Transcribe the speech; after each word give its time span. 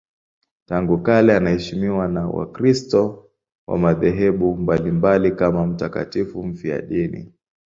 Tangu 0.65 0.97
kale 0.97 1.35
anaheshimiwa 1.37 2.07
na 2.07 2.27
Wakristo 2.27 3.29
wa 3.67 3.77
madhehebu 3.77 4.57
mbalimbali 4.57 5.31
kama 5.31 5.67
mtakatifu 5.67 6.43
mfiadini. 6.43 7.33